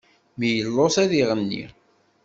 [0.37, 1.63] Mi yelluẓ ad iɣenni.